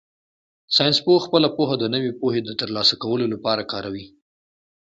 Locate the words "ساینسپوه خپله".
0.75-1.47